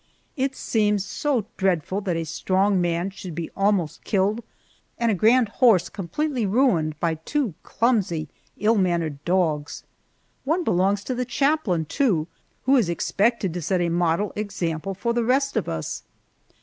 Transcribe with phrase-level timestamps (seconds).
[0.35, 4.43] It seems so dreadful that a strong man should be almost killed
[4.97, 8.27] and a grand horse completely ruined by two clumsy,
[8.57, 9.83] ill mannered dogs.
[10.43, 12.25] One belongs to the chaplain, too,
[12.63, 16.01] who is expected to set a model example for the rest of us.